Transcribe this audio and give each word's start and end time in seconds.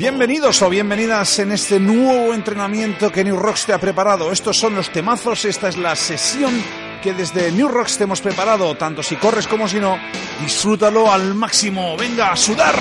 Bienvenidos 0.00 0.62
o 0.62 0.70
bienvenidas 0.70 1.40
en 1.40 1.52
este 1.52 1.78
nuevo 1.78 2.32
entrenamiento 2.32 3.12
que 3.12 3.22
New 3.22 3.36
Rocks 3.36 3.66
te 3.66 3.74
ha 3.74 3.78
preparado. 3.78 4.32
Estos 4.32 4.56
son 4.56 4.74
los 4.74 4.90
temazos, 4.90 5.44
esta 5.44 5.68
es 5.68 5.76
la 5.76 5.94
sesión 5.94 6.54
que 7.02 7.12
desde 7.12 7.52
New 7.52 7.68
Rocks 7.68 7.98
te 7.98 8.04
hemos 8.04 8.22
preparado, 8.22 8.74
tanto 8.78 9.02
si 9.02 9.16
corres 9.16 9.46
como 9.46 9.68
si 9.68 9.78
no. 9.78 9.98
Disfrútalo 10.40 11.12
al 11.12 11.34
máximo, 11.34 11.98
venga 11.98 12.32
a 12.32 12.36
sudar. 12.36 12.76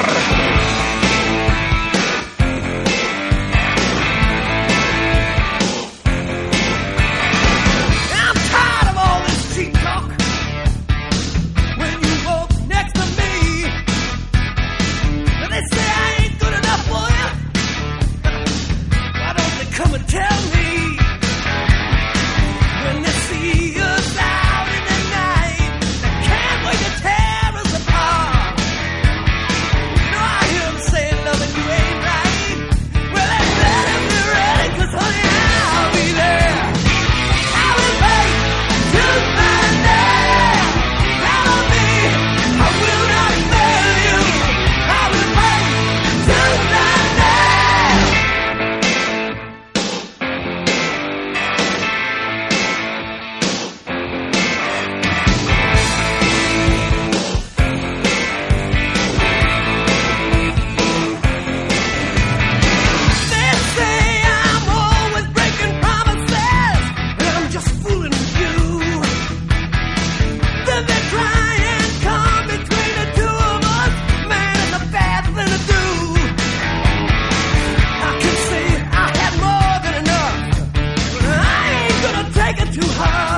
too 82.79 82.87
high. 82.91 83.28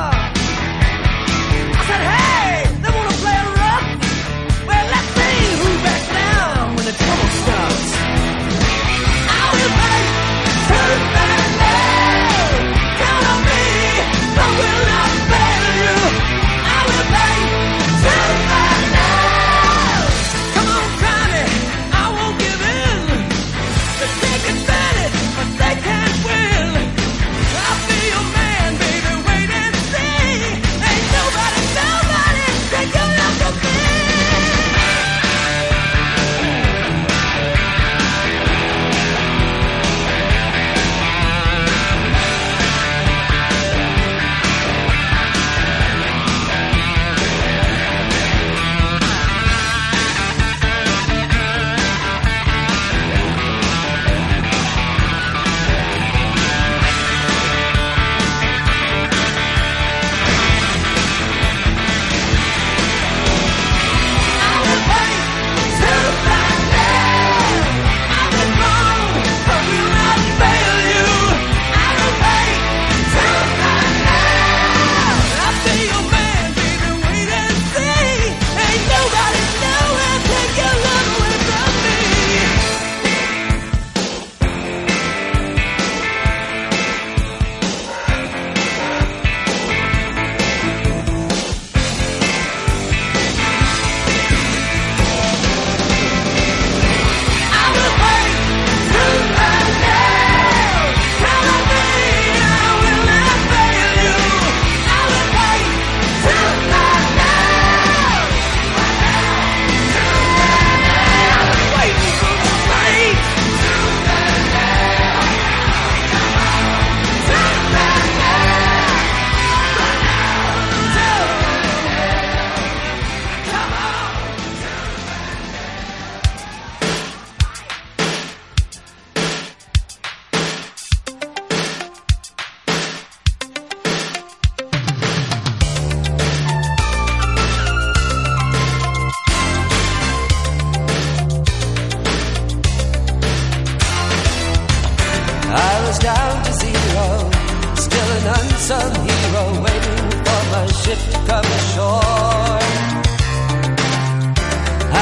Come 151.32 151.52
ashore. 151.60 152.60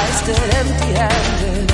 I 0.02 0.06
stood 0.20 0.50
empty-handed, 0.62 1.66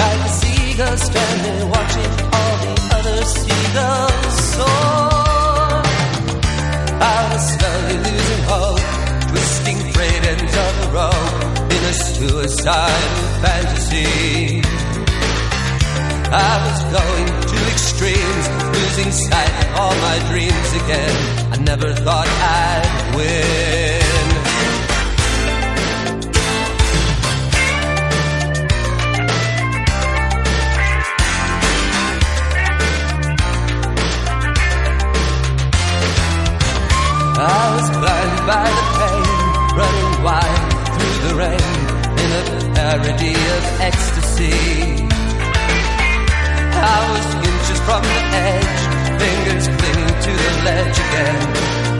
like 0.00 0.20
a 0.28 0.32
seagull 0.40 0.96
stranded, 1.06 1.60
watching 1.74 2.12
all 2.36 2.54
the 2.64 2.74
other 2.96 3.18
seagulls 3.36 4.36
soar. 4.54 5.84
I 7.12 7.18
was 7.30 7.42
slowly 7.54 7.96
losing 8.06 8.42
hope, 8.52 8.86
twisting 9.30 9.80
frayed 9.92 10.24
ends 10.32 10.54
of 10.64 10.74
a 10.84 10.88
rope 10.96 11.34
in 11.76 11.82
a 11.92 11.94
suicidal 12.08 13.26
fantasy. 13.44 14.62
I 16.32 16.52
was 16.66 16.80
going 16.96 17.28
to 17.50 17.56
extremes, 17.74 18.46
losing 18.76 19.10
sight 19.28 19.52
of 19.62 19.68
all 19.78 19.94
my 20.08 20.16
dreams 20.30 20.70
again. 20.82 21.16
I 21.52 21.56
never 21.70 21.92
thought 22.04 22.28
I'd 22.28 23.16
win. 23.16 23.89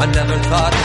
I 0.01 0.07
never 0.07 0.39
thought 0.39 0.80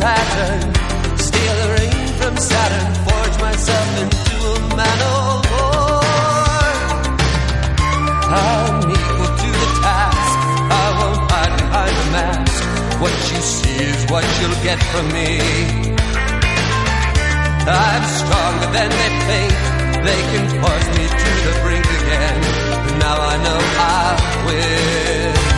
pattern, 0.00 0.60
steal 1.18 1.56
a 1.66 1.68
ring 1.78 1.98
from 2.18 2.34
Saturn, 2.36 2.88
forge 3.06 3.36
myself 3.40 3.88
into 4.02 4.36
a 4.54 4.76
man 4.76 4.98
of 5.14 5.36
war. 5.52 5.78
I'm 8.30 8.76
equal 8.96 9.32
to 9.42 9.50
the 9.62 9.70
task. 9.82 10.38
I 10.70 10.86
won't 10.98 11.22
hide 11.30 11.54
behind 11.62 11.94
a 12.04 12.08
mask. 12.16 12.62
What 13.02 13.16
you 13.30 13.40
see 13.40 13.78
is 13.92 14.00
what 14.10 14.24
you'll 14.38 14.62
get 14.62 14.80
from 14.92 15.06
me. 15.12 15.30
I'm 17.68 18.04
stronger 18.20 18.68
than 18.76 18.90
they 19.00 19.12
think. 19.28 19.54
They 20.08 20.20
can 20.30 20.44
force 20.62 20.88
me 20.96 21.04
to 21.22 21.30
the 21.46 21.54
brink 21.62 21.86
again. 22.00 22.38
But 22.84 22.94
now 23.04 23.16
I 23.32 23.36
know 23.44 23.60
I 23.78 24.08
will. 24.46 25.57